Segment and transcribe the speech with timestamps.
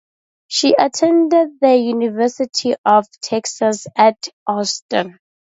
[0.47, 4.15] She attended the University of Texas at
[4.47, 5.19] Austin.